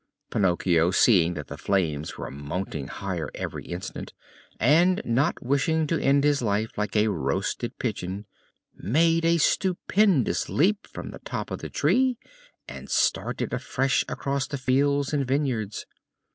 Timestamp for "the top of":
11.11-11.59